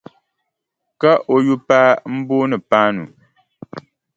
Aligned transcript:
Ka 1.01 1.11
o 1.33 1.35
yupaa 1.45 1.91
m-booni 2.11 2.57
Paanu. 2.69 3.03